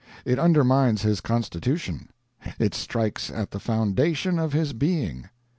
[0.25, 2.09] It undermines his constitution;
[2.57, 5.29] it strikes at the foundation of his being.